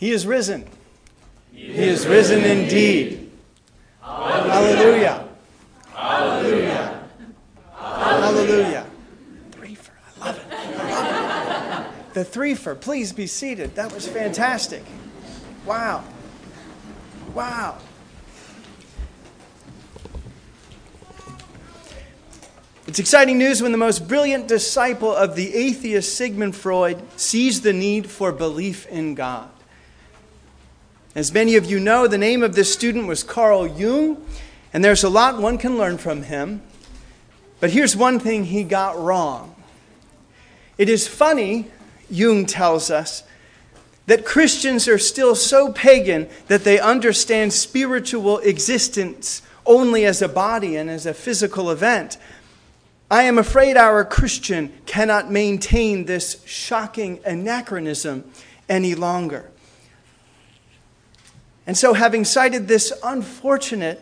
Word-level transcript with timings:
He 0.00 0.12
is 0.12 0.26
risen. 0.26 0.66
He 1.52 1.66
is 1.66 2.06
risen 2.06 2.42
indeed. 2.42 3.30
Hallelujah. 4.00 5.28
Hallelujah. 5.92 7.06
Hallelujah. 7.76 8.86
Three 9.52 9.74
for, 9.74 9.92
I 10.22 10.30
love 10.30 11.86
it. 12.08 12.14
The 12.14 12.24
three 12.24 12.54
for, 12.54 12.74
please 12.74 13.12
be 13.12 13.26
seated. 13.26 13.74
That 13.74 13.92
was 13.92 14.08
fantastic. 14.08 14.82
Wow. 15.66 16.02
Wow. 17.34 17.76
It's 22.86 22.98
exciting 22.98 23.36
news 23.36 23.60
when 23.60 23.72
the 23.72 23.78
most 23.78 24.08
brilliant 24.08 24.48
disciple 24.48 25.14
of 25.14 25.36
the 25.36 25.54
atheist 25.54 26.16
Sigmund 26.16 26.56
Freud 26.56 27.02
sees 27.20 27.60
the 27.60 27.74
need 27.74 28.08
for 28.08 28.32
belief 28.32 28.86
in 28.86 29.14
God. 29.14 29.50
As 31.14 31.32
many 31.32 31.56
of 31.56 31.66
you 31.68 31.80
know, 31.80 32.06
the 32.06 32.18
name 32.18 32.44
of 32.44 32.54
this 32.54 32.72
student 32.72 33.08
was 33.08 33.24
Carl 33.24 33.66
Jung, 33.66 34.24
and 34.72 34.84
there's 34.84 35.02
a 35.02 35.08
lot 35.08 35.40
one 35.40 35.58
can 35.58 35.76
learn 35.76 35.98
from 35.98 36.22
him. 36.22 36.62
But 37.58 37.70
here's 37.70 37.96
one 37.96 38.20
thing 38.20 38.44
he 38.44 38.62
got 38.62 38.96
wrong. 38.98 39.56
It 40.78 40.88
is 40.88 41.08
funny, 41.08 41.66
Jung 42.08 42.46
tells 42.46 42.90
us, 42.90 43.24
that 44.06 44.24
Christians 44.24 44.86
are 44.88 44.98
still 44.98 45.34
so 45.34 45.72
pagan 45.72 46.28
that 46.46 46.64
they 46.64 46.78
understand 46.78 47.52
spiritual 47.52 48.38
existence 48.38 49.42
only 49.66 50.06
as 50.06 50.22
a 50.22 50.28
body 50.28 50.76
and 50.76 50.88
as 50.88 51.06
a 51.06 51.14
physical 51.14 51.70
event. 51.70 52.16
I 53.10 53.24
am 53.24 53.36
afraid 53.36 53.76
our 53.76 54.04
Christian 54.04 54.72
cannot 54.86 55.30
maintain 55.30 56.04
this 56.04 56.42
shocking 56.46 57.18
anachronism 57.24 58.30
any 58.68 58.94
longer. 58.94 59.50
And 61.70 61.78
so, 61.78 61.94
having 61.94 62.24
cited 62.24 62.66
this 62.66 62.92
unfortunate 63.00 64.00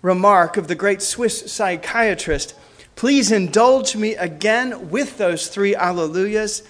remark 0.00 0.56
of 0.56 0.68
the 0.68 0.76
great 0.76 1.02
Swiss 1.02 1.50
psychiatrist, 1.50 2.54
please 2.94 3.32
indulge 3.32 3.96
me 3.96 4.14
again 4.14 4.90
with 4.90 5.18
those 5.18 5.48
three 5.48 5.74
alleluias. 5.74 6.64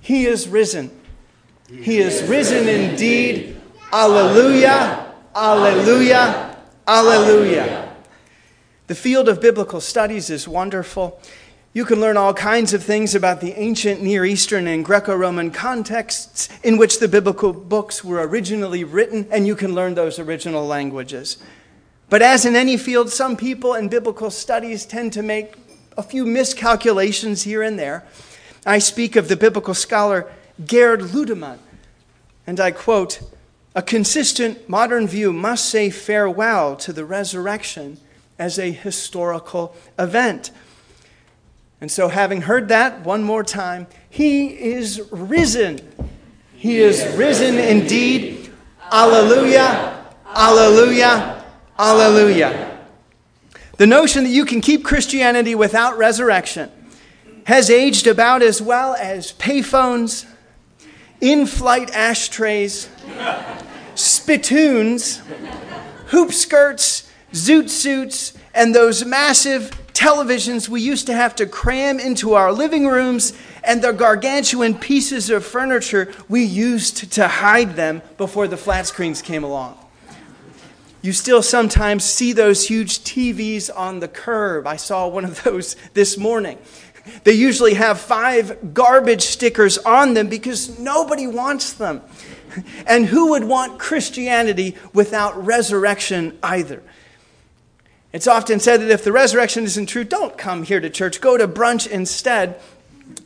He 0.00 0.26
is 0.26 0.46
risen. 0.46 0.92
He 1.68 1.98
is 1.98 2.22
risen 2.28 2.68
indeed. 2.68 3.60
Alleluia, 3.92 5.12
alleluia, 5.34 6.56
alleluia. 6.86 7.96
The 8.86 8.94
field 8.94 9.28
of 9.28 9.40
biblical 9.40 9.80
studies 9.80 10.30
is 10.30 10.46
wonderful. 10.46 11.20
You 11.74 11.86
can 11.86 12.02
learn 12.02 12.18
all 12.18 12.34
kinds 12.34 12.74
of 12.74 12.82
things 12.82 13.14
about 13.14 13.40
the 13.40 13.58
ancient 13.58 14.02
Near 14.02 14.26
Eastern 14.26 14.66
and 14.66 14.84
Greco 14.84 15.16
Roman 15.16 15.50
contexts 15.50 16.50
in 16.62 16.76
which 16.76 16.98
the 16.98 17.08
biblical 17.08 17.54
books 17.54 18.04
were 18.04 18.26
originally 18.26 18.84
written, 18.84 19.26
and 19.30 19.46
you 19.46 19.56
can 19.56 19.74
learn 19.74 19.94
those 19.94 20.18
original 20.18 20.66
languages. 20.66 21.38
But 22.10 22.20
as 22.20 22.44
in 22.44 22.56
any 22.56 22.76
field, 22.76 23.08
some 23.08 23.38
people 23.38 23.72
in 23.72 23.88
biblical 23.88 24.30
studies 24.30 24.84
tend 24.84 25.14
to 25.14 25.22
make 25.22 25.54
a 25.96 26.02
few 26.02 26.26
miscalculations 26.26 27.44
here 27.44 27.62
and 27.62 27.78
there. 27.78 28.04
I 28.66 28.78
speak 28.78 29.16
of 29.16 29.28
the 29.28 29.36
biblical 29.36 29.72
scholar 29.72 30.30
Gerd 30.66 31.00
Ludemann, 31.00 31.58
and 32.46 32.60
I 32.60 32.72
quote 32.72 33.22
A 33.74 33.80
consistent 33.80 34.68
modern 34.68 35.08
view 35.08 35.32
must 35.32 35.70
say 35.70 35.88
farewell 35.88 36.76
to 36.76 36.92
the 36.92 37.06
resurrection 37.06 37.96
as 38.38 38.58
a 38.58 38.72
historical 38.72 39.74
event. 39.98 40.50
And 41.82 41.90
so, 41.90 42.06
having 42.06 42.42
heard 42.42 42.68
that 42.68 43.00
one 43.00 43.24
more 43.24 43.42
time, 43.42 43.88
he 44.08 44.46
is 44.46 45.02
risen. 45.10 45.80
He 46.54 46.78
is 46.78 47.04
risen 47.16 47.58
indeed. 47.58 48.52
Alleluia, 48.92 50.06
alleluia, 50.24 51.44
alleluia. 51.76 52.78
The 53.78 53.86
notion 53.88 54.22
that 54.22 54.30
you 54.30 54.44
can 54.44 54.60
keep 54.60 54.84
Christianity 54.84 55.56
without 55.56 55.98
resurrection 55.98 56.70
has 57.46 57.68
aged 57.68 58.06
about 58.06 58.42
as 58.42 58.62
well 58.62 58.94
as 58.94 59.32
payphones, 59.32 60.24
in 61.20 61.46
flight 61.46 61.90
ashtrays, 61.90 62.88
spittoons, 63.96 65.20
hoop 66.06 66.30
skirts, 66.30 67.10
zoot 67.32 67.68
suits, 67.68 68.34
and 68.54 68.72
those 68.72 69.04
massive 69.04 69.81
televisions 70.02 70.68
we 70.68 70.80
used 70.80 71.06
to 71.06 71.14
have 71.14 71.36
to 71.36 71.46
cram 71.46 72.00
into 72.00 72.34
our 72.34 72.52
living 72.52 72.88
rooms 72.88 73.32
and 73.62 73.82
the 73.82 73.92
gargantuan 73.92 74.74
pieces 74.74 75.30
of 75.30 75.46
furniture 75.46 76.12
we 76.28 76.42
used 76.42 77.12
to 77.12 77.28
hide 77.28 77.76
them 77.76 78.02
before 78.16 78.48
the 78.48 78.56
flat 78.56 78.84
screens 78.84 79.22
came 79.22 79.44
along. 79.44 79.78
You 81.02 81.12
still 81.12 81.40
sometimes 81.40 82.02
see 82.02 82.32
those 82.32 82.66
huge 82.66 83.04
TVs 83.04 83.70
on 83.74 84.00
the 84.00 84.08
curb. 84.08 84.66
I 84.66 84.74
saw 84.74 85.06
one 85.06 85.24
of 85.24 85.40
those 85.44 85.76
this 85.94 86.18
morning. 86.18 86.58
They 87.22 87.34
usually 87.34 87.74
have 87.74 88.00
five 88.00 88.74
garbage 88.74 89.22
stickers 89.22 89.78
on 89.78 90.14
them 90.14 90.28
because 90.28 90.80
nobody 90.80 91.28
wants 91.28 91.74
them. 91.74 92.02
And 92.86 93.06
who 93.06 93.30
would 93.30 93.44
want 93.44 93.78
Christianity 93.78 94.76
without 94.92 95.42
resurrection 95.42 96.38
either? 96.42 96.82
It's 98.12 98.26
often 98.26 98.60
said 98.60 98.82
that 98.82 98.90
if 98.90 99.04
the 99.04 99.12
resurrection 99.12 99.64
isn't 99.64 99.86
true, 99.86 100.04
don't 100.04 100.36
come 100.36 100.64
here 100.64 100.80
to 100.80 100.90
church, 100.90 101.20
go 101.20 101.38
to 101.38 101.48
brunch 101.48 101.86
instead. 101.86 102.60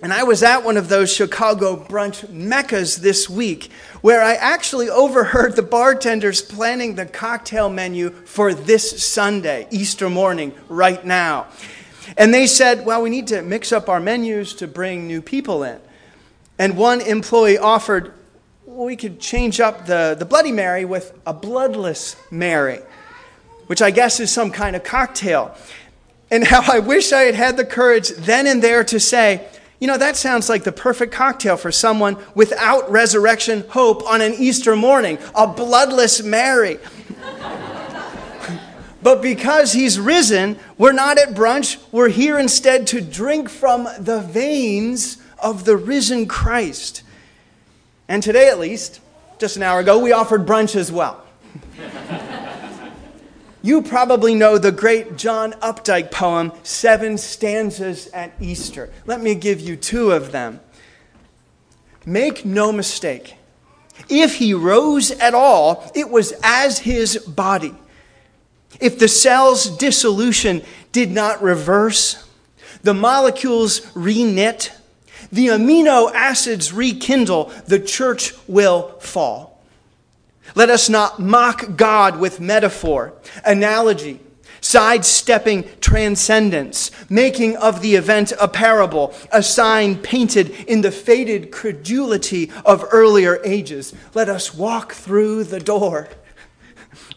And 0.01 0.13
I 0.13 0.23
was 0.23 0.43
at 0.43 0.65
one 0.65 0.77
of 0.77 0.89
those 0.89 1.13
Chicago 1.13 1.77
brunch 1.77 2.29
meccas 2.31 2.97
this 2.97 3.29
week 3.29 3.71
where 4.01 4.23
I 4.23 4.35
actually 4.35 4.89
overheard 4.89 5.57
the 5.57 5.63
bartenders 5.63 6.41
planning 6.41 6.95
the 6.95 7.07
cocktail 7.07 7.69
menu 7.69 8.11
for 8.11 8.55
this 8.55 9.05
Sunday, 9.05 9.67
Easter 9.71 10.09
morning, 10.09 10.55
right 10.69 11.05
now. 11.05 11.47
And 12.17 12.33
they 12.33 12.47
said, 12.47 12.87
well, 12.87 13.03
we 13.03 13.11
need 13.11 13.27
to 13.29 13.43
mix 13.43 13.73
up 13.73 13.89
our 13.89 13.99
menus 13.99 14.55
to 14.55 14.69
bring 14.69 15.09
new 15.09 15.21
people 15.21 15.65
in. 15.65 15.81
And 16.59 16.77
one 16.77 17.01
employee 17.01 17.59
offered, 17.59 18.13
well, 18.65 18.87
we 18.87 18.95
could 18.95 19.19
change 19.19 19.59
up 19.59 19.87
the, 19.87 20.15
the 20.17 20.25
Bloody 20.25 20.53
Mary 20.53 20.85
with 20.85 21.13
a 21.27 21.35
bloodless 21.35 22.17
Mary 22.31 22.81
which 23.67 23.83
I 23.83 23.91
guess 23.91 24.21
is 24.21 24.31
some 24.31 24.51
kind 24.51 24.77
of 24.77 24.85
cocktail. 24.85 25.55
And 26.31 26.45
how 26.47 26.63
I 26.73 26.79
wish 26.79 27.13
I 27.13 27.23
had 27.23 27.35
had 27.35 27.57
the 27.57 27.65
courage 27.65 28.11
then 28.11 28.47
and 28.47 28.63
there 28.63 28.85
to 28.85 29.01
say, 29.01 29.47
you 29.81 29.87
know, 29.87 29.99
that 29.99 30.17
sounds 30.17 30.49
like 30.49 30.65
the 30.65 30.73
perfect 30.73 31.13
cocktail 31.13 31.57
for 31.57 31.71
someone 31.71 32.17
without 32.35 32.91
resurrection 32.91 33.65
hope 33.69 34.07
on 34.07 34.23
an 34.23 34.35
Easter 34.35 34.75
morning, 34.75 35.19
a 35.35 35.47
bloodless 35.47 36.23
Mary. 36.23 36.79
but 39.03 39.21
because 39.21 39.75
he's 39.75 40.01
risen, 40.01 40.59
we're 40.79 40.93
not 40.93 41.19
at 41.19 41.35
brunch. 41.35 41.77
We're 41.93 42.09
here 42.09 42.39
instead 42.39 42.87
to 42.89 43.03
drink 43.03 43.51
from 43.51 43.87
the 43.99 44.21
veins 44.21 45.19
of 45.39 45.67
the 45.67 45.77
risen 45.77 46.27
Christ. 46.27 47.03
And 48.09 48.23
today, 48.23 48.49
at 48.49 48.59
least, 48.59 49.01
just 49.39 49.57
an 49.57 49.63
hour 49.63 49.81
ago, 49.81 49.99
we 49.99 50.13
offered 50.13 50.47
brunch 50.47 50.75
as 50.75 50.91
well. 50.91 51.23
You 53.67 53.83
probably 53.83 54.37
know 54.37 54.59
the 54.59 54.71
great 54.71 55.17
John 55.17 55.51
Updike 55.55 56.13
poem, 56.13 56.53
Seven 56.63 57.19
Stanzas 57.19 58.07
at 58.13 58.33
Easter. 58.41 58.91
Let 59.07 59.21
me 59.21 59.35
give 59.35 59.59
you 59.59 59.75
two 59.75 60.13
of 60.13 60.31
them. 60.31 60.61
Make 62.07 62.45
no 62.45 62.71
mistake, 62.71 63.35
if 64.09 64.37
he 64.37 64.55
rose 64.55 65.11
at 65.11 65.35
all, 65.35 65.91
it 65.97 66.09
was 66.09 66.33
as 66.45 66.79
his 66.79 67.19
body. 67.19 67.75
If 68.79 69.01
the 69.01 69.09
cell's 69.09 69.77
dissolution 69.77 70.63
did 70.93 71.11
not 71.11 71.43
reverse, 71.43 72.25
the 72.85 72.95
molecules 72.95 73.81
reknit, 73.95 74.71
the 75.33 75.49
amino 75.49 76.13
acids 76.15 76.73
rekindle, 76.73 77.47
the 77.67 77.81
church 77.81 78.33
will 78.47 78.91
fall. 79.01 79.56
Let 80.57 80.71
us 80.71 80.89
not 80.89 81.21
mock 81.21 81.77
God 81.77 82.19
with 82.19 82.41
metaphor, 82.41 83.13
analogy, 83.45 84.21
sidestepping 84.63 85.69
transcendence, 85.83 86.91
making 87.11 87.57
of 87.59 87.83
the 87.83 87.95
event 87.95 88.33
a 88.41 88.49
parable, 88.49 89.13
a 89.31 89.43
sign 89.43 89.97
painted 89.99 90.51
in 90.67 90.81
the 90.81 90.91
faded 90.91 91.53
credulity 91.53 92.51
of 92.65 92.87
earlier 92.91 93.39
ages. 93.45 93.95
Let 94.15 94.31
us 94.31 94.55
walk 94.55 94.93
through 94.95 95.45
the 95.45 95.61
door. 95.61 96.09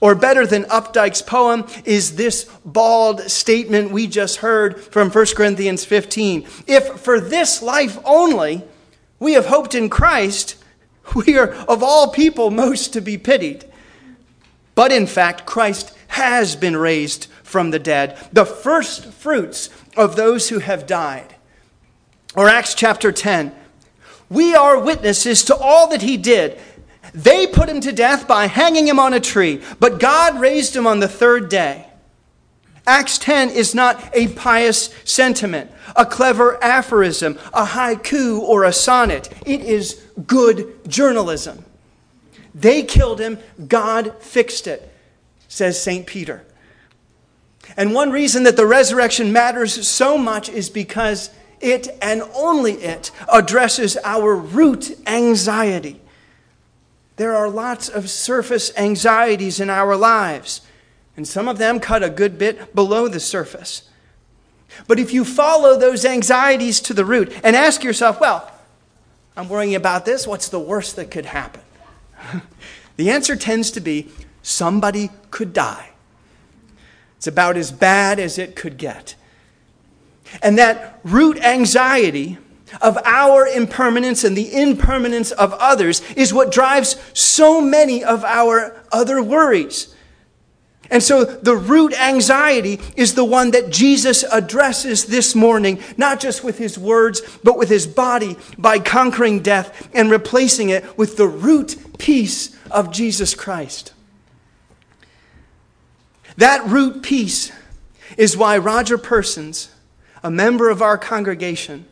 Or 0.02 0.16
better 0.16 0.46
than 0.46 0.66
Updike's 0.66 1.22
poem 1.22 1.66
is 1.86 2.18
this 2.18 2.44
bald 2.66 3.22
statement 3.32 3.92
we 3.92 4.08
just 4.08 4.38
heard 4.38 4.82
from 4.82 5.10
1 5.10 5.26
Corinthians 5.28 5.86
15. 5.86 6.46
If 6.68 7.00
for 7.00 7.22
this 7.22 7.62
life 7.62 7.98
only 8.04 8.64
we 9.18 9.34
have 9.34 9.46
hoped 9.46 9.76
in 9.76 9.90
Christ, 9.90 10.59
We 11.16 11.38
are, 11.38 11.52
of 11.68 11.82
all 11.82 12.12
people, 12.12 12.52
most 12.52 12.94
to 12.94 13.02
be 13.02 13.18
pitied. 13.18 13.66
But 14.76 14.92
in 14.92 15.08
fact, 15.08 15.46
Christ 15.46 15.98
has 16.10 16.56
been 16.56 16.78
raised 16.78 17.28
from 17.44 17.72
the 17.72 17.80
dead, 17.80 18.18
the 18.32 18.46
first 18.46 19.06
fruits 19.06 19.70
of 19.98 20.16
those 20.16 20.50
who 20.50 20.60
have 20.60 20.88
died. 20.88 21.36
Or 22.36 22.48
Acts 22.48 22.76
chapter 22.76 23.12
10. 23.12 23.54
We 24.30 24.54
are 24.54 24.80
witnesses 24.80 25.44
to 25.46 25.56
all 25.56 25.90
that 25.90 26.04
he 26.04 26.16
did, 26.16 26.60
They 27.14 27.48
put 27.48 27.70
him 27.70 27.82
to 27.82 27.92
death 27.92 28.28
by 28.28 28.46
hanging 28.46 28.88
him 28.88 29.00
on 29.00 29.14
a 29.14 29.20
tree, 29.20 29.62
but 29.80 30.00
God 30.00 30.40
raised 30.40 30.76
him 30.76 30.86
on 30.86 31.00
the 31.00 31.08
third 31.08 31.50
day. 31.50 31.89
Acts 32.90 33.20
10 33.20 33.52
is 33.52 33.76
not 33.76 34.10
a 34.14 34.30
pious 34.30 34.90
sentiment, 35.04 35.70
a 35.96 36.08
clever 36.08 36.62
aphorism, 36.64 37.38
a 37.54 37.64
haiku, 37.64 38.40
or 38.40 38.64
a 38.64 38.74
sonnet. 38.74 39.30
It 39.46 39.62
is 39.62 40.04
good 40.26 40.90
journalism. 40.90 41.64
They 42.56 42.82
killed 42.82 43.20
him, 43.20 43.38
God 43.68 44.16
fixed 44.24 44.66
it, 44.66 44.92
says 45.48 45.80
St. 45.80 46.08
Peter. 46.08 46.44
And 47.78 47.94
one 47.94 48.10
reason 48.10 48.42
that 48.42 48.58
the 48.58 48.66
resurrection 48.66 49.32
matters 49.32 49.88
so 49.88 50.18
much 50.18 50.50
is 50.50 50.68
because 50.72 51.30
it 51.62 51.90
and 52.02 52.24
only 52.34 52.74
it 52.74 53.12
addresses 53.32 53.98
our 54.04 54.36
root 54.36 54.98
anxiety. 55.06 56.02
There 57.18 57.36
are 57.36 57.52
lots 57.52 57.88
of 57.88 58.10
surface 58.10 58.76
anxieties 58.76 59.60
in 59.60 59.70
our 59.70 59.96
lives, 59.96 60.62
and 61.20 61.28
some 61.28 61.50
of 61.50 61.58
them 61.58 61.82
cut 61.82 62.02
a 62.02 62.10
good 62.10 62.38
bit 62.38 62.74
below 62.74 63.10
the 63.10 63.20
surface. 63.20 63.90
But 64.88 65.00
if 65.00 65.12
you 65.12 65.26
follow 65.26 65.78
those 65.78 66.06
anxieties 66.06 66.80
to 66.80 66.94
the 66.94 67.04
root 67.04 67.38
and 67.44 67.58
ask 67.58 67.84
yourself, 67.84 68.22
well, 68.22 68.50
I'm 69.36 69.50
worrying 69.50 69.76
about 69.76 70.06
this, 70.06 70.26
what's 70.26 70.48
the 70.48 70.62
worst 70.62 70.96
that 70.96 71.12
could 71.12 71.26
happen? 71.26 71.62
the 72.96 73.10
answer 73.10 73.36
tends 73.36 73.70
to 73.72 73.82
be 73.82 74.08
somebody 74.44 75.10
could 75.30 75.52
die. 75.52 75.90
It's 77.18 77.28
about 77.28 77.58
as 77.58 77.70
bad 77.70 78.18
as 78.18 78.38
it 78.38 78.56
could 78.56 78.78
get. 78.78 79.16
And 80.42 80.58
that 80.58 81.02
root 81.04 81.38
anxiety 81.44 82.38
of 82.82 82.98
our 83.04 83.46
impermanence 83.46 84.24
and 84.24 84.38
the 84.38 84.54
impermanence 84.54 85.32
of 85.32 85.52
others 85.56 86.02
is 86.16 86.34
what 86.34 86.50
drives 86.50 86.96
so 87.12 87.60
many 87.60 88.06
of 88.06 88.24
our 88.24 88.82
other 88.94 89.22
worries. 89.22 89.94
And 90.92 91.04
so 91.04 91.24
the 91.24 91.56
root 91.56 91.94
anxiety 92.00 92.80
is 92.96 93.14
the 93.14 93.26
one 93.26 93.52
that 93.52 93.70
Jesus 93.70 94.24
addresses 94.24 95.06
this 95.06 95.36
morning, 95.36 95.80
not 95.98 96.20
just 96.20 96.44
with 96.44 96.58
his 96.58 96.80
words, 96.80 97.22
but 97.44 97.58
with 97.58 97.70
his 97.70 97.86
body 97.86 98.38
by 98.58 98.80
conquering 98.80 99.42
death 99.42 99.90
and 99.94 100.10
replacing 100.10 100.70
it 100.70 100.98
with 100.98 101.16
the 101.16 101.28
root 101.28 101.78
peace 102.00 102.58
of 102.72 102.92
Jesus 102.92 103.36
Christ. 103.36 103.94
That 106.38 106.66
root 106.68 107.04
peace 107.04 107.52
is 108.18 108.36
why 108.36 108.58
Roger 108.58 108.98
Persons, 108.98 109.70
a 110.24 110.32
member 110.32 110.70
of 110.70 110.82
our 110.82 110.98
congregation, 110.98 111.86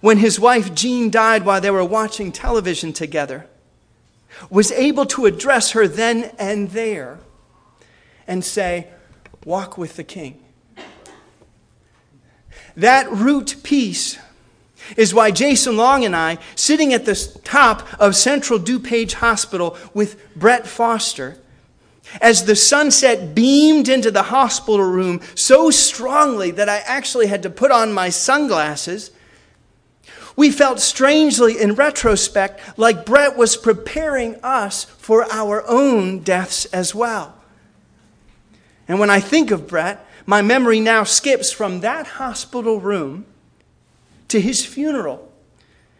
when 0.00 0.18
his 0.18 0.40
wife 0.40 0.74
Jean 0.74 1.10
died 1.10 1.44
while 1.44 1.60
they 1.60 1.70
were 1.70 1.84
watching 1.84 2.32
television 2.32 2.92
together, 2.94 3.46
was 4.48 4.72
able 4.72 5.04
to 5.06 5.26
address 5.26 5.72
her 5.72 5.86
then 5.86 6.32
and 6.38 6.70
there 6.70 7.18
and 8.26 8.44
say, 8.44 8.88
Walk 9.44 9.78
with 9.78 9.96
the 9.96 10.04
King. 10.04 10.42
That 12.76 13.10
root 13.10 13.56
peace 13.62 14.18
is 14.96 15.14
why 15.14 15.30
Jason 15.30 15.76
Long 15.76 16.04
and 16.04 16.14
I, 16.14 16.38
sitting 16.54 16.92
at 16.92 17.06
the 17.06 17.14
top 17.44 17.86
of 17.98 18.14
Central 18.14 18.58
DuPage 18.58 19.14
Hospital 19.14 19.76
with 19.94 20.34
Brett 20.36 20.66
Foster, 20.66 21.38
as 22.20 22.44
the 22.44 22.56
sunset 22.56 23.34
beamed 23.34 23.88
into 23.88 24.10
the 24.10 24.24
hospital 24.24 24.84
room 24.84 25.20
so 25.34 25.70
strongly 25.70 26.50
that 26.52 26.68
I 26.68 26.78
actually 26.78 27.26
had 27.26 27.42
to 27.42 27.50
put 27.50 27.70
on 27.70 27.92
my 27.92 28.10
sunglasses, 28.10 29.10
we 30.36 30.50
felt 30.50 30.80
strangely 30.80 31.60
in 31.60 31.74
retrospect 31.74 32.78
like 32.78 33.06
Brett 33.06 33.36
was 33.36 33.56
preparing 33.56 34.36
us 34.42 34.84
for 34.84 35.24
our 35.32 35.66
own 35.66 36.20
deaths 36.20 36.66
as 36.66 36.94
well. 36.94 37.35
And 38.88 39.00
when 39.00 39.10
I 39.10 39.20
think 39.20 39.50
of 39.50 39.66
Brett, 39.66 40.06
my 40.26 40.42
memory 40.42 40.80
now 40.80 41.04
skips 41.04 41.52
from 41.52 41.80
that 41.80 42.06
hospital 42.06 42.80
room 42.80 43.26
to 44.28 44.40
his 44.40 44.64
funeral, 44.64 45.32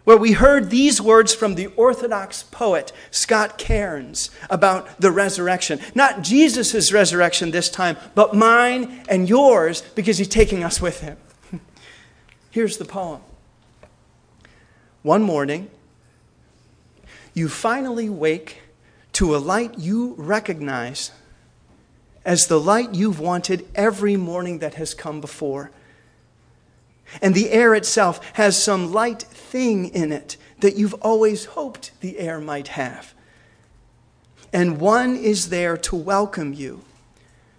where 0.04 0.16
we 0.16 0.32
heard 0.32 0.70
these 0.70 1.00
words 1.00 1.34
from 1.34 1.54
the 1.54 1.66
Orthodox 1.68 2.42
poet 2.44 2.92
Scott 3.10 3.58
Cairns 3.58 4.30
about 4.50 5.00
the 5.00 5.10
resurrection. 5.10 5.80
Not 5.94 6.22
Jesus' 6.22 6.92
resurrection 6.92 7.50
this 7.50 7.68
time, 7.68 7.96
but 8.14 8.34
mine 8.34 9.04
and 9.08 9.28
yours, 9.28 9.82
because 9.94 10.18
he's 10.18 10.28
taking 10.28 10.64
us 10.64 10.80
with 10.80 11.00
him. 11.00 11.16
Here's 12.50 12.78
the 12.78 12.84
poem 12.84 13.20
One 15.02 15.22
morning, 15.22 15.70
you 17.32 17.48
finally 17.48 18.08
wake 18.08 18.62
to 19.12 19.36
a 19.36 19.38
light 19.38 19.78
you 19.78 20.14
recognize 20.18 21.10
as 22.26 22.48
the 22.48 22.60
light 22.60 22.92
you've 22.92 23.20
wanted 23.20 23.66
every 23.76 24.16
morning 24.16 24.58
that 24.58 24.74
has 24.74 24.94
come 24.94 25.20
before. 25.20 25.70
And 27.22 27.36
the 27.36 27.50
air 27.50 27.72
itself 27.72 28.20
has 28.32 28.60
some 28.60 28.92
light 28.92 29.22
thing 29.22 29.86
in 29.94 30.10
it 30.10 30.36
that 30.58 30.74
you've 30.74 30.94
always 30.94 31.44
hoped 31.44 31.92
the 32.00 32.18
air 32.18 32.40
might 32.40 32.68
have. 32.68 33.14
And 34.52 34.80
one 34.80 35.14
is 35.14 35.50
there 35.50 35.76
to 35.76 35.94
welcome 35.94 36.52
you, 36.52 36.82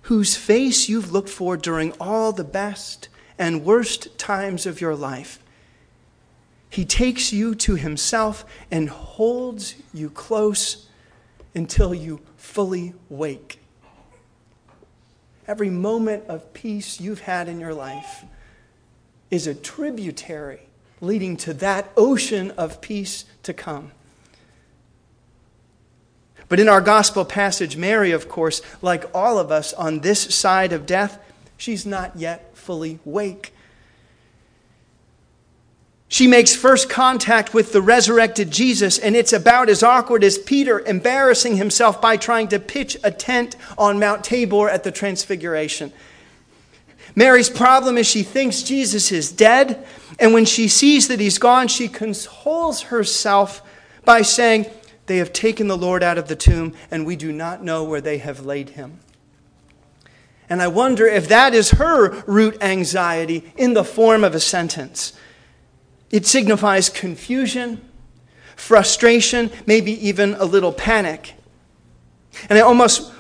whose 0.04 0.36
face 0.36 0.90
you've 0.90 1.14
looked 1.14 1.30
for 1.30 1.56
during 1.56 1.94
all 1.94 2.34
the 2.34 2.44
best 2.44 3.08
and 3.40 3.64
worst 3.64 4.18
times 4.18 4.66
of 4.66 4.82
your 4.82 4.96
life. 4.96 5.40
He 6.70 6.84
takes 6.84 7.32
you 7.32 7.56
to 7.56 7.76
himself 7.76 8.44
and 8.70 8.90
holds 8.90 9.76
you 9.94 10.10
close 10.10 10.88
until 11.56 11.94
you 11.94 12.20
fully 12.36 12.94
wake 13.08 13.62
every 15.48 15.70
moment 15.70 16.26
of 16.28 16.54
peace 16.54 17.00
you've 17.00 17.22
had 17.22 17.48
in 17.48 17.60
your 17.60 17.74
life 17.74 18.26
is 19.32 19.48
a 19.48 19.56
tributary 19.56 20.62
leading 21.02 21.38
to 21.38 21.54
that 21.54 21.92
ocean 21.96 22.52
of 22.52 22.82
peace 22.82 23.26
to 23.44 23.54
come. 23.54 23.92
But 26.50 26.60
in 26.60 26.70
our 26.70 26.82
gospel 26.82 27.26
passage, 27.26 27.76
Mary, 27.76 28.12
of 28.12 28.30
course, 28.30 28.62
like 28.82 29.06
all 29.14 29.38
of 29.38 29.52
us 29.52 29.74
on 29.74 30.00
this 30.00 30.34
side 30.34 30.72
of 30.72 30.86
death, 30.86 31.20
she's 31.58 31.86
not 31.86 32.16
yet 32.16 32.56
fully 32.56 33.00
awake. 33.06 33.54
She 36.10 36.28
makes 36.28 36.56
first 36.56 36.90
contact 36.90 37.54
with 37.54 37.74
the 37.74 37.82
resurrected 37.82 38.50
Jesus, 38.50 38.98
and 38.98 39.16
it's 39.16 39.34
about 39.34 39.70
as 39.70 39.84
awkward 39.84 40.24
as 40.24 40.38
Peter 40.38 40.80
embarrassing 40.80 41.58
himself 41.58 42.02
by 42.02 42.16
trying 42.16 42.48
to 42.50 42.60
pitch 42.60 42.98
a 43.04 43.12
tent 43.12 43.58
on 43.78 44.00
Mount 44.00 44.24
Tabor 44.24 44.70
at 44.70 44.84
the 44.84 44.92
Transfiguration. 44.92 45.92
Mary's 47.14 47.50
problem 47.50 47.98
is 47.98 48.08
she 48.08 48.24
thinks 48.24 48.64
Jesus 48.64 49.12
is 49.12 49.32
dead, 49.32 49.86
and 50.18 50.34
when 50.34 50.46
she 50.46 50.70
sees 50.70 51.10
that 51.10 51.20
he's 51.20 51.40
gone, 51.40 51.68
she 51.68 51.90
consoles 51.90 52.84
herself 52.84 53.62
by 54.06 54.22
saying, 54.22 54.66
They 55.08 55.18
have 55.18 55.34
taken 55.34 55.68
the 55.68 55.78
Lord 55.78 56.04
out 56.04 56.18
of 56.18 56.30
the 56.30 56.36
tomb, 56.36 56.74
and 56.90 57.06
we 57.06 57.18
do 57.18 57.34
not 57.34 57.64
know 57.64 57.84
where 57.84 58.02
they 58.02 58.20
have 58.20 58.46
laid 58.46 58.70
him. 58.70 59.00
And 60.50 60.62
I 60.62 60.68
wonder 60.68 61.06
if 61.06 61.28
that 61.28 61.54
is 61.54 61.72
her 61.72 62.24
root 62.26 62.62
anxiety 62.62 63.52
in 63.58 63.74
the 63.74 63.84
form 63.84 64.24
of 64.24 64.34
a 64.34 64.40
sentence. 64.40 65.12
It 66.12 66.26
signifies 66.26 66.90
confusion, 66.90 67.82
frustration, 68.56 69.52
maybe 69.66 69.92
even 70.08 70.36
a 70.36 70.46
little 70.46 70.72
panic. 70.72 71.34
And 72.50 72.58
I 72.58 72.62
almost 72.62 73.12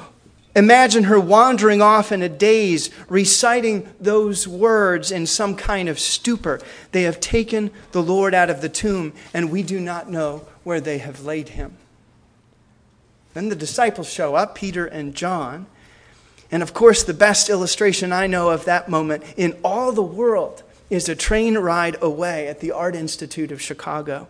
imagine 0.55 1.03
her 1.03 1.19
wandering 1.19 1.81
off 1.81 2.11
in 2.11 2.21
a 2.21 2.29
daze, 2.29 2.89
reciting 3.09 3.87
those 3.99 4.47
words 4.47 5.11
in 5.11 5.25
some 5.25 5.55
kind 5.55 5.89
of 5.89 5.99
stupor. 5.99 6.59
They 6.91 7.03
have 7.03 7.19
taken 7.19 7.71
the 7.91 8.01
Lord 8.01 8.33
out 8.33 8.49
of 8.49 8.61
the 8.61 8.69
tomb, 8.69 9.13
and 9.33 9.51
we 9.51 9.63
do 9.63 9.79
not 9.79 10.09
know 10.09 10.47
where 10.63 10.81
they 10.81 10.97
have 10.97 11.25
laid 11.25 11.49
him. 11.49 11.77
Then 13.33 13.49
the 13.49 13.55
disciples 13.55 14.09
show 14.09 14.33
up, 14.33 14.55
Peter 14.55 14.85
and 14.87 15.13
John. 15.13 15.67
And 16.49 16.63
of 16.63 16.73
course, 16.73 17.03
the 17.03 17.13
best 17.13 17.49
illustration 17.49 18.11
I 18.11 18.25
know 18.25 18.49
of 18.49 18.65
that 18.65 18.89
moment 18.89 19.23
in 19.35 19.57
all 19.63 19.91
the 19.91 20.01
world 20.01 20.63
is 20.89 21.09
a 21.09 21.15
train 21.15 21.57
ride 21.57 21.97
away 22.01 22.47
at 22.47 22.59
the 22.59 22.71
Art 22.71 22.95
Institute 22.95 23.51
of 23.51 23.61
Chicago. 23.61 24.27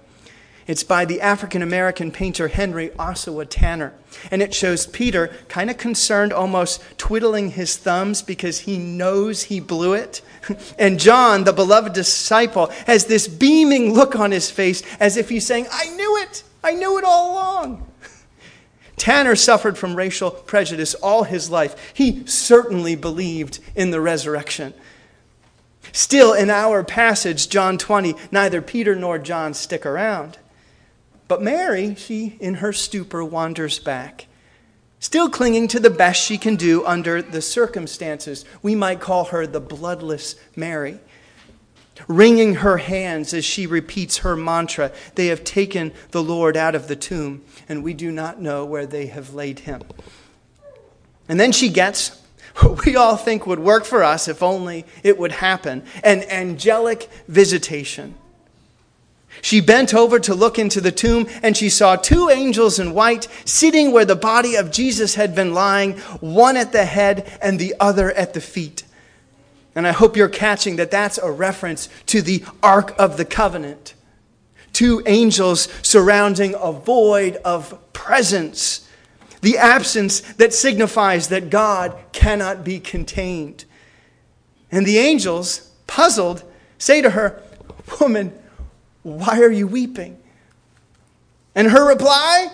It's 0.68 0.84
by 0.84 1.06
the 1.06 1.22
African 1.22 1.62
American 1.62 2.12
painter 2.12 2.50
Henry 2.50 2.90
Ossawa 2.90 3.48
Tanner. 3.50 3.94
And 4.30 4.42
it 4.42 4.54
shows 4.54 4.86
Peter 4.86 5.34
kind 5.48 5.70
of 5.70 5.78
concerned, 5.78 6.34
almost 6.34 6.84
twiddling 6.98 7.52
his 7.52 7.78
thumbs 7.78 8.22
because 8.22 8.60
he 8.60 8.78
knows 8.78 9.44
he 9.44 9.60
blew 9.60 9.94
it. 9.94 10.22
And 10.80 10.98
John, 10.98 11.44
the 11.44 11.52
beloved 11.52 11.94
disciple, 11.94 12.68
has 12.86 13.06
this 13.06 13.28
beaming 13.28 13.94
look 13.94 14.16
on 14.16 14.32
his 14.32 14.50
face 14.50 14.82
as 14.98 15.18
if 15.18 15.28
he's 15.28 15.46
saying, 15.46 15.68
I 15.72 15.90
knew 15.90 16.18
it! 16.18 16.44
I 16.64 16.72
knew 16.72 16.98
it 16.98 17.04
all 17.04 17.34
along. 17.34 17.92
Tanner 18.98 19.36
suffered 19.36 19.78
from 19.78 19.96
racial 19.96 20.32
prejudice 20.32 20.94
all 20.96 21.24
his 21.24 21.50
life. 21.50 21.94
He 21.94 22.26
certainly 22.26 22.96
believed 22.96 23.60
in 23.76 23.92
the 23.92 24.02
resurrection. 24.02 24.74
Still, 25.92 26.34
in 26.34 26.50
our 26.50 26.84
passage, 26.84 27.50
John 27.50 27.78
20, 27.78 28.16
neither 28.32 28.62
Peter 28.62 28.96
nor 28.96 29.18
John 29.18 29.54
stick 29.54 29.86
around. 29.86 30.38
But 31.28 31.42
Mary, 31.42 31.96
she, 31.96 32.38
in 32.40 32.56
her 32.56 32.72
stupor, 32.72 33.24
wanders 33.24 33.80
back, 33.80 34.28
still 35.00 35.30
clinging 35.30 35.68
to 35.70 35.80
the 35.80 35.90
best 35.90 36.22
she 36.22 36.38
can 36.38 36.56
do 36.56 36.86
under 36.86 37.22
the 37.22 37.42
circumstances. 37.42 38.46
We 38.62 38.76
might 38.76 39.02
call 39.02 39.26
her 39.26 39.46
the 39.46 39.60
bloodless 39.60 40.36
Mary. 40.56 41.00
Wringing 42.08 42.56
her 42.56 42.78
hands 42.78 43.34
as 43.34 43.44
she 43.44 43.66
repeats 43.66 44.18
her 44.18 44.36
mantra, 44.36 44.92
they 45.16 45.28
have 45.28 45.44
taken 45.44 45.92
the 46.12 46.22
Lord 46.22 46.56
out 46.56 46.76
of 46.76 46.88
the 46.88 46.96
tomb, 46.96 47.44
and 47.68 47.84
we 47.84 47.94
do 47.94 48.12
not 48.12 48.40
know 48.40 48.64
where 48.64 48.86
they 48.86 49.08
have 49.08 49.34
laid 49.34 49.60
him. 49.60 49.82
And 51.28 51.40
then 51.40 51.52
she 51.52 51.70
gets 51.70 52.22
what 52.60 52.86
we 52.86 52.96
all 52.96 53.18
think 53.18 53.46
would 53.46 53.60
work 53.60 53.86
for 53.86 54.04
us 54.04 54.28
if 54.28 54.42
only 54.42 54.86
it 55.04 55.18
would 55.18 55.34
happen 55.34 55.84
an 56.04 56.24
angelic 56.24 57.10
visitation. 57.28 58.16
She 59.42 59.62
bent 59.62 59.94
over 59.94 60.20
to 60.20 60.34
look 60.34 60.58
into 60.58 60.82
the 60.82 60.92
tomb, 60.92 61.28
and 61.44 61.56
she 61.56 61.70
saw 61.70 61.96
two 61.96 62.30
angels 62.30 62.80
in 62.80 62.94
white 62.94 63.28
sitting 63.46 63.92
where 63.92 64.06
the 64.06 64.16
body 64.16 64.56
of 64.56 64.72
Jesus 64.72 65.16
had 65.16 65.36
been 65.36 65.54
lying, 65.54 65.98
one 66.20 66.58
at 66.58 66.72
the 66.72 66.86
head 66.86 67.38
and 67.42 67.60
the 67.60 67.76
other 67.80 68.12
at 68.12 68.34
the 68.34 68.42
feet. 68.42 68.84
And 69.76 69.86
I 69.86 69.92
hope 69.92 70.18
you're 70.18 70.30
catching 70.30 70.78
that 70.78 70.90
that's 70.90 71.20
a 71.20 71.32
reference 71.32 71.88
to 72.08 72.22
the 72.22 72.44
Ark 72.64 72.96
of 72.98 73.18
the 73.18 73.26
Covenant. 73.26 73.94
Two 74.74 75.04
angels 75.06 75.68
surrounding 75.84 76.56
a 76.60 76.72
void 76.72 77.36
of 77.38 77.94
presence, 77.94 78.87
the 79.42 79.58
absence 79.58 80.22
that 80.22 80.54
signifies 80.54 81.30
that 81.30 81.50
God 81.50 81.96
cannot 82.12 82.64
be 82.64 82.80
contained. 82.80 83.66
And 84.72 84.86
the 84.86 84.98
angels, 84.98 85.72
puzzled, 85.86 86.44
say 86.78 87.02
to 87.02 87.12
her, 87.12 87.42
Woman, 88.00 88.38
why 89.04 89.40
are 89.40 89.52
you 89.52 89.68
weeping? 89.68 90.18
And 91.56 91.70
her 91.70 91.88
reply, 91.88 92.48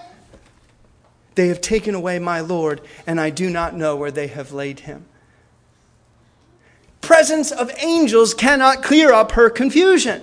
They 1.35 1.47
have 1.47 1.61
taken 1.61 1.95
away 1.95 2.19
my 2.19 2.41
Lord, 2.41 2.81
and 3.07 3.19
I 3.19 3.29
do 3.29 3.49
not 3.49 3.75
know 3.75 3.95
where 3.95 4.11
they 4.11 4.27
have 4.27 4.51
laid 4.51 4.81
him. 4.81 5.05
Presence 7.01 7.51
of 7.51 7.71
angels 7.79 8.33
cannot 8.33 8.83
clear 8.83 9.11
up 9.11 9.33
her 9.33 9.49
confusion. 9.49 10.21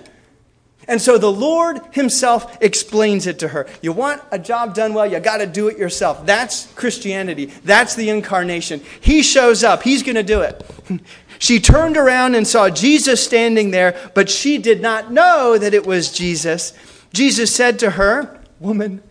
And 0.89 1.01
so 1.01 1.19
the 1.19 1.31
Lord 1.31 1.81
Himself 1.93 2.57
explains 2.61 3.27
it 3.27 3.39
to 3.41 3.49
her. 3.49 3.67
You 3.81 3.93
want 3.93 4.23
a 4.31 4.39
job 4.39 4.75
done 4.75 4.95
well, 4.95 5.07
you 5.07 5.21
got 5.21 5.39
to 5.39 5.47
do 5.47 5.69
it 5.69 5.79
yourself. 5.79 6.27
That's 6.27 6.67
Christianity. 6.75 7.47
That's 7.65 7.95
the 7.95 8.09
incarnation. 8.09 8.81
He 9.01 9.23
shows 9.23 9.63
up, 9.63 9.83
He's 9.83 10.03
going 10.03 10.17
to 10.17 10.23
do 10.23 10.41
it. 10.41 10.65
She 11.41 11.59
turned 11.59 11.97
around 11.97 12.35
and 12.35 12.47
saw 12.47 12.69
Jesus 12.69 13.25
standing 13.25 13.71
there, 13.71 13.99
but 14.15 14.29
she 14.29 14.59
did 14.59 14.83
not 14.83 15.11
know 15.11 15.57
that 15.57 15.73
it 15.73 15.87
was 15.87 16.13
Jesus. 16.13 16.75
Jesus 17.15 17.53
said 17.55 17.79
to 17.79 17.93
her, 17.93 18.39
Woman, 18.59 19.03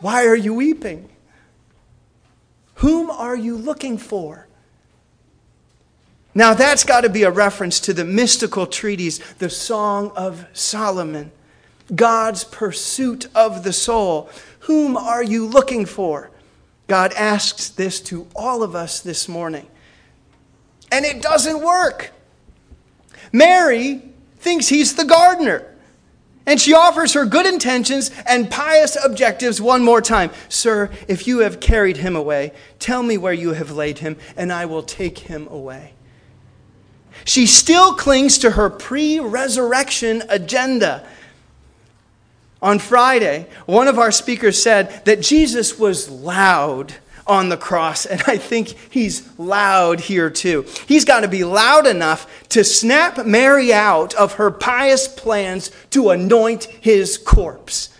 why 0.00 0.26
are 0.26 0.36
you 0.36 0.52
weeping? 0.52 1.08
Whom 2.76 3.10
are 3.10 3.34
you 3.34 3.56
looking 3.56 3.96
for? 3.96 4.46
Now, 6.36 6.52
that's 6.52 6.84
got 6.84 7.00
to 7.00 7.08
be 7.08 7.22
a 7.22 7.30
reference 7.30 7.80
to 7.80 7.94
the 7.94 8.04
mystical 8.04 8.66
treatise, 8.66 9.20
the 9.38 9.48
Song 9.48 10.12
of 10.14 10.44
Solomon, 10.52 11.32
God's 11.94 12.44
pursuit 12.44 13.28
of 13.34 13.64
the 13.64 13.72
soul. 13.72 14.28
Whom 14.60 14.98
are 14.98 15.22
you 15.22 15.46
looking 15.46 15.86
for? 15.86 16.30
God 16.88 17.14
asks 17.14 17.70
this 17.70 18.02
to 18.02 18.26
all 18.36 18.62
of 18.62 18.74
us 18.74 19.00
this 19.00 19.30
morning. 19.30 19.66
And 20.92 21.06
it 21.06 21.22
doesn't 21.22 21.62
work. 21.62 22.12
Mary 23.32 24.02
thinks 24.36 24.68
he's 24.68 24.94
the 24.94 25.06
gardener. 25.06 25.66
And 26.44 26.60
she 26.60 26.74
offers 26.74 27.14
her 27.14 27.24
good 27.24 27.46
intentions 27.46 28.10
and 28.26 28.50
pious 28.50 29.02
objectives 29.02 29.58
one 29.58 29.82
more 29.82 30.02
time. 30.02 30.30
Sir, 30.50 30.90
if 31.08 31.26
you 31.26 31.38
have 31.38 31.60
carried 31.60 31.96
him 31.96 32.14
away, 32.14 32.52
tell 32.78 33.02
me 33.02 33.16
where 33.16 33.32
you 33.32 33.54
have 33.54 33.70
laid 33.70 34.00
him, 34.00 34.18
and 34.36 34.52
I 34.52 34.66
will 34.66 34.82
take 34.82 35.20
him 35.20 35.48
away. 35.48 35.94
She 37.24 37.46
still 37.46 37.94
clings 37.94 38.38
to 38.38 38.52
her 38.52 38.70
pre 38.70 39.20
resurrection 39.20 40.22
agenda. 40.28 41.06
On 42.62 42.78
Friday, 42.78 43.46
one 43.66 43.86
of 43.86 43.98
our 43.98 44.10
speakers 44.10 44.60
said 44.60 45.04
that 45.04 45.20
Jesus 45.20 45.78
was 45.78 46.08
loud 46.08 46.94
on 47.26 47.48
the 47.48 47.56
cross, 47.56 48.06
and 48.06 48.22
I 48.26 48.38
think 48.38 48.68
he's 48.90 49.28
loud 49.38 50.00
here 50.00 50.30
too. 50.30 50.64
He's 50.86 51.04
got 51.04 51.20
to 51.20 51.28
be 51.28 51.44
loud 51.44 51.86
enough 51.86 52.48
to 52.50 52.64
snap 52.64 53.26
Mary 53.26 53.72
out 53.72 54.14
of 54.14 54.34
her 54.34 54.50
pious 54.50 55.08
plans 55.08 55.70
to 55.90 56.10
anoint 56.10 56.64
his 56.64 57.18
corpse. 57.18 57.90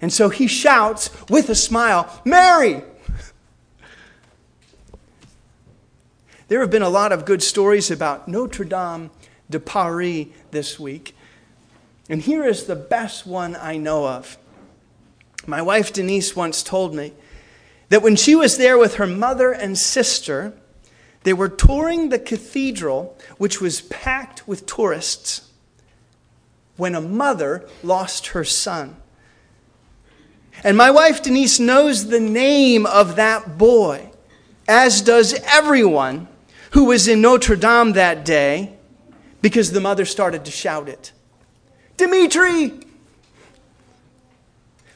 And 0.00 0.12
so 0.12 0.28
he 0.28 0.46
shouts 0.46 1.10
with 1.30 1.48
a 1.48 1.54
smile, 1.54 2.20
Mary! 2.24 2.82
There 6.48 6.60
have 6.60 6.70
been 6.70 6.82
a 6.82 6.90
lot 6.90 7.10
of 7.10 7.24
good 7.24 7.42
stories 7.42 7.90
about 7.90 8.28
Notre 8.28 8.66
Dame 8.66 9.10
de 9.48 9.58
Paris 9.58 10.26
this 10.50 10.78
week. 10.78 11.16
And 12.10 12.20
here 12.20 12.44
is 12.44 12.64
the 12.64 12.76
best 12.76 13.26
one 13.26 13.56
I 13.56 13.78
know 13.78 14.06
of. 14.06 14.36
My 15.46 15.62
wife 15.62 15.90
Denise 15.92 16.36
once 16.36 16.62
told 16.62 16.94
me 16.94 17.14
that 17.88 18.02
when 18.02 18.14
she 18.14 18.34
was 18.34 18.58
there 18.58 18.76
with 18.76 18.96
her 18.96 19.06
mother 19.06 19.52
and 19.52 19.78
sister, 19.78 20.52
they 21.22 21.32
were 21.32 21.48
touring 21.48 22.10
the 22.10 22.18
cathedral, 22.18 23.16
which 23.38 23.62
was 23.62 23.80
packed 23.80 24.46
with 24.46 24.66
tourists, 24.66 25.50
when 26.76 26.94
a 26.94 27.00
mother 27.00 27.66
lost 27.82 28.28
her 28.28 28.44
son. 28.44 28.96
And 30.62 30.76
my 30.76 30.90
wife 30.90 31.22
Denise 31.22 31.58
knows 31.58 32.08
the 32.08 32.20
name 32.20 32.84
of 32.84 33.16
that 33.16 33.56
boy, 33.56 34.10
as 34.68 35.00
does 35.00 35.32
everyone 35.46 36.28
who 36.74 36.86
was 36.86 37.06
in 37.06 37.20
Notre 37.20 37.54
Dame 37.54 37.92
that 37.92 38.24
day, 38.24 38.74
because 39.40 39.70
the 39.70 39.80
mother 39.80 40.04
started 40.04 40.44
to 40.44 40.50
shout 40.50 40.88
it 40.88 41.12
Dimitri! 41.96 42.72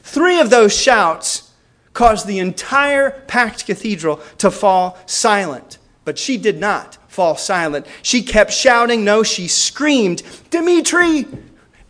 Three 0.03 0.39
of 0.39 0.49
those 0.49 0.75
shouts 0.75 1.51
caused 1.93 2.27
the 2.27 2.39
entire 2.39 3.11
packed 3.27 3.65
cathedral 3.65 4.17
to 4.39 4.51
fall 4.51 4.97
silent. 5.05 5.77
But 6.03 6.17
she 6.17 6.35
did 6.37 6.59
not 6.59 6.97
fall 7.07 7.37
silent. 7.37 7.85
She 8.01 8.23
kept 8.23 8.51
shouting. 8.51 9.05
No, 9.05 9.23
she 9.23 9.47
screamed, 9.47 10.23
Dimitri! 10.49 11.27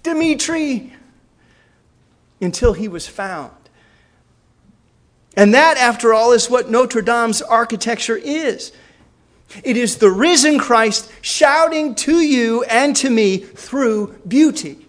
Dimitri! 0.03 0.93
Until 2.41 2.73
he 2.73 2.87
was 2.87 3.07
found. 3.07 3.53
And 5.35 5.53
that, 5.53 5.77
after 5.77 6.13
all, 6.13 6.33
is 6.33 6.49
what 6.49 6.69
Notre 6.69 7.01
Dame's 7.01 7.41
architecture 7.41 8.17
is. 8.17 8.73
It 9.63 9.77
is 9.77 9.97
the 9.97 10.11
risen 10.11 10.59
Christ 10.59 11.11
shouting 11.21 11.95
to 11.95 12.19
you 12.19 12.63
and 12.63 12.95
to 12.97 13.09
me 13.09 13.37
through 13.37 14.19
beauty 14.27 14.85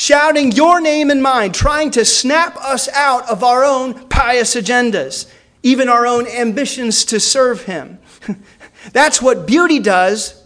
shouting 0.00 0.50
your 0.52 0.80
name 0.80 1.10
and 1.10 1.22
mine, 1.22 1.52
trying 1.52 1.90
to 1.90 2.06
snap 2.06 2.56
us 2.56 2.88
out 2.88 3.28
of 3.28 3.44
our 3.44 3.62
own 3.64 4.08
pious 4.08 4.54
agendas, 4.54 5.30
even 5.62 5.90
our 5.90 6.06
own 6.06 6.26
ambitions 6.26 7.04
to 7.04 7.20
serve 7.20 7.64
Him. 7.64 7.98
That's 8.94 9.20
what 9.20 9.46
beauty 9.46 9.78
does. 9.78 10.42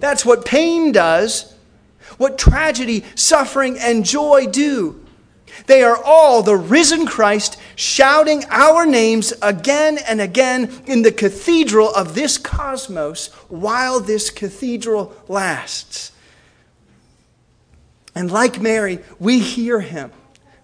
That's 0.00 0.26
what 0.26 0.44
pain 0.44 0.90
does. 0.90 1.54
What 2.18 2.36
tragedy, 2.36 3.04
suffering, 3.14 3.78
and 3.78 4.04
joy 4.04 4.46
do. 4.46 5.05
They 5.66 5.82
are 5.82 5.98
all 6.02 6.42
the 6.42 6.56
risen 6.56 7.06
Christ 7.06 7.58
shouting 7.74 8.44
our 8.50 8.84
names 8.84 9.32
again 9.42 9.98
and 9.98 10.20
again 10.20 10.82
in 10.86 11.02
the 11.02 11.12
cathedral 11.12 11.92
of 11.94 12.14
this 12.14 12.38
cosmos 12.38 13.28
while 13.48 14.00
this 14.00 14.30
cathedral 14.30 15.14
lasts. 15.28 16.12
And 18.14 18.30
like 18.30 18.60
Mary, 18.60 19.00
we 19.18 19.38
hear 19.38 19.80
him. 19.80 20.12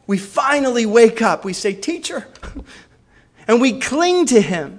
We 0.06 0.18
finally 0.18 0.86
wake 0.86 1.22
up. 1.22 1.44
We 1.44 1.52
say, 1.52 1.74
Teacher. 1.74 2.26
And 3.48 3.60
we 3.60 3.80
cling 3.80 4.26
to 4.26 4.40
him 4.40 4.78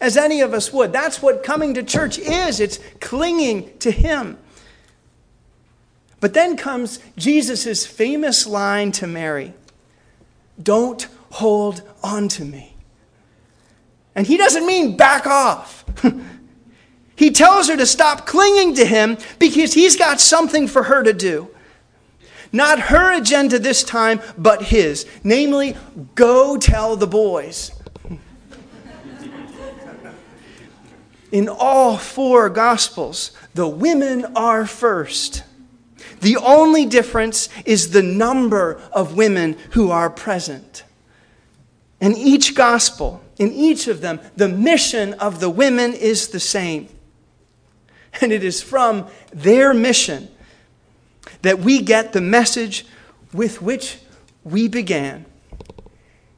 as 0.00 0.16
any 0.16 0.40
of 0.40 0.54
us 0.54 0.72
would. 0.72 0.92
That's 0.92 1.22
what 1.22 1.42
coming 1.42 1.74
to 1.74 1.82
church 1.82 2.18
is 2.18 2.60
it's 2.60 2.78
clinging 3.00 3.78
to 3.78 3.90
him. 3.90 4.38
But 6.20 6.34
then 6.34 6.56
comes 6.56 7.00
Jesus' 7.16 7.86
famous 7.86 8.46
line 8.46 8.92
to 8.92 9.06
Mary 9.06 9.54
Don't 10.62 11.08
hold 11.30 11.82
on 12.02 12.28
to 12.28 12.44
me. 12.44 12.74
And 14.14 14.26
he 14.26 14.36
doesn't 14.36 14.66
mean 14.66 14.96
back 14.96 15.26
off. 15.26 15.84
he 17.16 17.30
tells 17.30 17.68
her 17.68 17.76
to 17.76 17.86
stop 17.86 18.26
clinging 18.26 18.74
to 18.74 18.84
him 18.84 19.16
because 19.38 19.72
he's 19.72 19.96
got 19.96 20.20
something 20.20 20.66
for 20.66 20.84
her 20.84 21.02
to 21.02 21.12
do. 21.12 21.48
Not 22.52 22.80
her 22.80 23.16
agenda 23.16 23.58
this 23.58 23.84
time, 23.84 24.20
but 24.36 24.64
his. 24.64 25.06
Namely, 25.22 25.76
go 26.16 26.56
tell 26.58 26.96
the 26.96 27.06
boys. 27.06 27.70
In 31.30 31.48
all 31.48 31.96
four 31.96 32.48
Gospels, 32.48 33.30
the 33.54 33.68
women 33.68 34.24
are 34.34 34.66
first. 34.66 35.44
The 36.20 36.36
only 36.36 36.86
difference 36.86 37.48
is 37.64 37.90
the 37.90 38.02
number 38.02 38.80
of 38.92 39.16
women 39.16 39.56
who 39.70 39.90
are 39.90 40.10
present. 40.10 40.84
In 42.00 42.16
each 42.16 42.54
gospel, 42.54 43.22
in 43.38 43.52
each 43.52 43.88
of 43.88 44.00
them, 44.00 44.20
the 44.36 44.48
mission 44.48 45.14
of 45.14 45.40
the 45.40 45.50
women 45.50 45.94
is 45.94 46.28
the 46.28 46.40
same. 46.40 46.88
And 48.20 48.32
it 48.32 48.44
is 48.44 48.62
from 48.62 49.06
their 49.32 49.72
mission 49.72 50.28
that 51.42 51.60
we 51.60 51.80
get 51.80 52.12
the 52.12 52.20
message 52.20 52.86
with 53.32 53.62
which 53.62 53.98
we 54.44 54.68
began. 54.68 55.24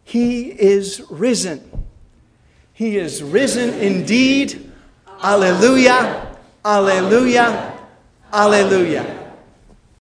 He 0.05 0.49
is 0.49 1.03
risen. 1.11 1.87
He 2.73 2.99
is 2.99 3.23
risen 3.23 3.75
indeed. 3.75 4.71
Alleluia, 5.23 6.37
alleluia, 6.65 7.79
alleluia. 8.33 9.22